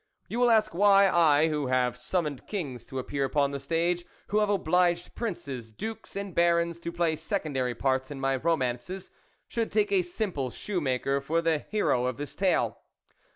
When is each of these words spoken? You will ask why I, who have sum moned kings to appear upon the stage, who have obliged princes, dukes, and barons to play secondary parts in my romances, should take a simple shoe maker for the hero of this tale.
You 0.27 0.39
will 0.39 0.49
ask 0.49 0.73
why 0.73 1.07
I, 1.07 1.49
who 1.49 1.67
have 1.67 1.95
sum 1.95 2.25
moned 2.25 2.47
kings 2.47 2.87
to 2.87 2.97
appear 2.97 3.23
upon 3.23 3.51
the 3.51 3.59
stage, 3.59 4.03
who 4.29 4.39
have 4.39 4.49
obliged 4.49 5.13
princes, 5.13 5.71
dukes, 5.71 6.15
and 6.15 6.33
barons 6.33 6.79
to 6.79 6.91
play 6.91 7.15
secondary 7.15 7.75
parts 7.75 8.09
in 8.09 8.19
my 8.19 8.37
romances, 8.37 9.11
should 9.47 9.71
take 9.71 9.91
a 9.91 10.01
simple 10.01 10.49
shoe 10.49 10.81
maker 10.81 11.21
for 11.21 11.39
the 11.39 11.59
hero 11.59 12.07
of 12.07 12.17
this 12.17 12.33
tale. 12.33 12.79